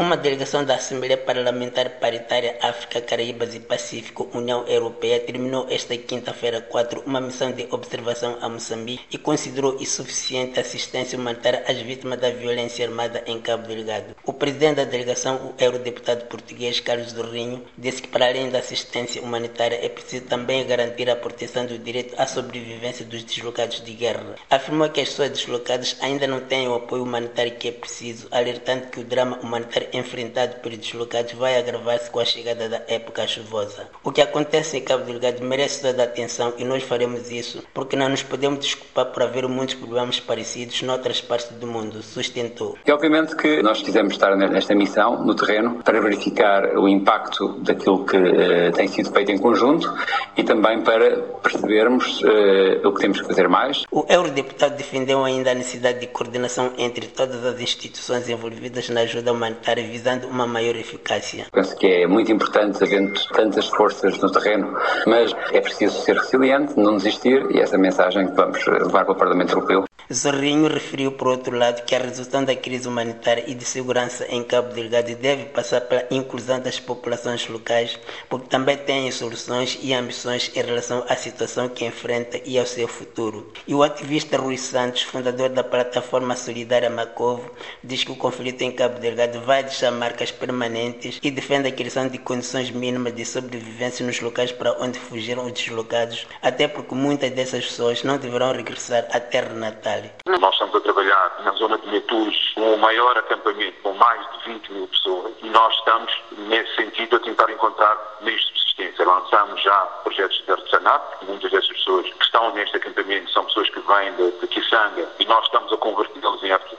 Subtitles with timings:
[0.00, 6.62] Uma delegação da Assembleia Parlamentar Paritária África, Caraíbas e Pacífico, União Europeia, terminou esta quinta-feira
[6.62, 12.30] 4 uma missão de observação a Moçambique e considerou insuficiente assistência humanitária às vítimas da
[12.30, 14.16] violência armada em Cabo Delgado.
[14.24, 19.20] O presidente da delegação, o eurodeputado português Carlos Dorrinho, disse que para além da assistência
[19.20, 24.36] humanitária é preciso também garantir a proteção do direito à sobrevivência dos deslocados de guerra.
[24.48, 28.86] Afirmou que as pessoas deslocadas ainda não têm o apoio humanitário que é preciso, alertando
[28.86, 33.88] que o drama humanitário enfrentado pelos deslocados vai agravar-se com a chegada da época chuvosa.
[34.04, 37.96] O que acontece em Cabo Delgado merece toda a atenção e nós faremos isso porque
[37.96, 42.76] não nos podemos desculpar por haver muitos problemas parecidos noutras partes do mundo, sustentou.
[42.86, 48.04] E obviamente que nós quisemos estar nesta missão, no terreno, para verificar o impacto daquilo
[48.04, 49.92] que uh, tem sido feito em conjunto
[50.36, 53.84] e também para percebermos uh, o que temos que fazer mais.
[53.90, 59.32] O eurodeputado defendeu ainda a necessidade de coordenação entre todas as instituições envolvidas na ajuda
[59.32, 61.46] humanitária visando uma maior eficácia.
[61.52, 66.78] Penso que é muito importante havendo tantas forças no terreno, mas é preciso ser resiliente,
[66.78, 69.84] não desistir e essa mensagem que vamos levar para o Parlamento Europeu.
[70.12, 74.42] Zorrinho referiu, por outro lado, que a resolução da crise humanitária e de segurança em
[74.42, 77.96] Cabo Delgado deve passar pela inclusão das populações locais,
[78.28, 82.88] porque também têm soluções e ambições em relação à situação que enfrenta e ao seu
[82.88, 83.52] futuro.
[83.68, 87.48] E o ativista Rui Santos, fundador da plataforma solidária Macovo,
[87.84, 92.08] diz que o conflito em Cabo Delgado vai deixar marcas permanentes e defende a criação
[92.08, 97.30] de condições mínimas de sobrevivência nos locais para onde fugiram os deslocados, até porque muitas
[97.30, 99.99] dessas pessoas não deverão regressar à terra natal.
[100.26, 104.72] Nós estamos a trabalhar na zona de Metus o maior acampamento, com mais de 20
[104.72, 106.12] mil pessoas, e nós estamos,
[106.48, 109.04] nesse sentido, a tentar encontrar meios de subsistência.
[109.04, 113.80] Lançamos já projetos de artesanato, muitas dessas pessoas que estão neste acampamento são pessoas que
[113.80, 116.20] vêm de, de Kisanga, e nós estamos a convertê-los em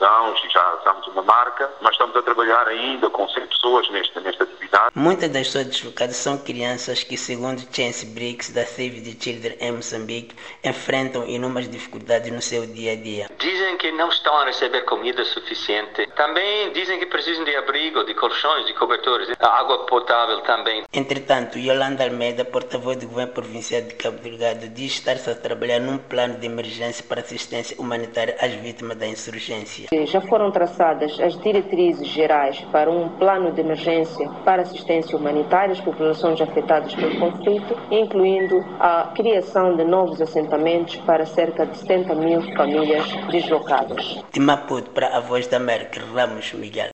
[0.02, 4.20] artesãos e já usamos uma marca, mas estamos a trabalhar ainda com 100 pessoas nesta,
[4.20, 4.92] nesta atividade.
[4.96, 9.72] Muitas das pessoas deslocadas são crianças que, segundo Chance Briggs, da Save the Children em
[9.72, 13.30] Moçambique, enfrentam inúmeras dificuldades no seu dia a dia.
[13.38, 16.08] Dizem que não estão a receber comida suficiente.
[16.16, 20.84] Também dizem que precisam de abrigo, de colchões, de cobertores, água potável também.
[20.94, 25.98] Entretanto, Yolanda Almeida, porta-voz do governo provincial de Cabo Delgado, diz estar-se a trabalhar num
[25.98, 29.91] plano de emergência para assistência humanitária às vítimas da insurgência.
[30.06, 35.82] Já foram traçadas as diretrizes gerais para um plano de emergência para assistência humanitária às
[35.82, 42.42] populações afetadas pelo conflito, incluindo a criação de novos assentamentos para cerca de 70 mil
[42.56, 44.24] famílias deslocadas.
[44.32, 46.88] De Maputo para a Voz da América, Ramos Miguel.